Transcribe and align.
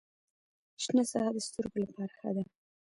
شنه 0.83 1.03
ساحه 1.11 1.31
د 1.33 1.37
سترګو 1.47 1.77
لپاره 1.83 2.11
ښه 2.17 2.29
ده. 2.35 2.43